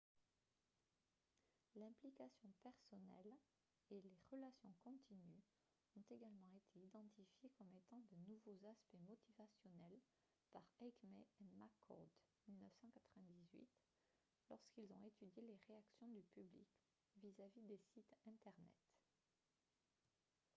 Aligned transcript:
«l’implication 1.75 2.49
personnelle» 2.63 3.37
et 3.91 4.01
«les 4.01 4.17
relations 4.31 4.73
continues» 4.83 5.43
ont 5.95 6.03
également 6.09 6.49
été 6.55 6.79
identifiées 6.83 7.51
comme 7.55 7.71
étant 7.75 7.99
de 8.09 8.15
nouveaux 8.31 8.65
aspects 8.67 8.97
motivationnels 9.07 9.99
par 10.51 10.63
eighmey 10.79 11.27
et 11.41 11.45
mccord 11.55 12.09
1998 12.47 13.69
lorsqu’ils 14.49 14.91
ont 14.91 15.03
étudié 15.03 15.43
les 15.43 15.59
réactions 15.67 16.07
du 16.07 16.23
public 16.33 16.67
vis-à-vis 17.17 17.61
des 17.61 17.79
sites 17.93 18.15
internet 18.25 18.73